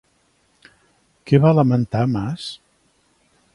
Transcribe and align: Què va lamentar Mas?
Què 1.31 1.41
va 1.45 1.53
lamentar 1.59 2.03
Mas? 2.17 2.49